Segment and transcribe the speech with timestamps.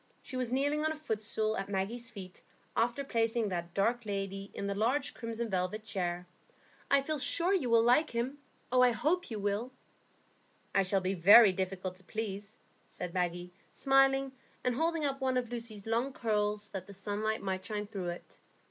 [0.23, 2.41] She was kneeling on a footstool at Maggie's feet,
[2.75, 6.25] after placing that dark lady in the large crimson velvet chair.
[6.89, 8.39] "I feel sure you will like him.
[8.71, 9.71] I hope you will."
[10.73, 12.57] "I shall be very difficult to please,"
[12.89, 14.31] said Maggie, smiling,
[14.63, 18.39] and holding up one of Lucy's long curls, that the sunlight might shine through it.